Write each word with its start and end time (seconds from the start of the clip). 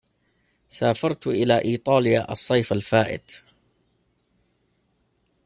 سافرت 0.69 1.27
إلى 1.27 1.57
إيطاليا 1.65 2.31
الصيف 2.31 2.73
الفائت. 2.73 3.43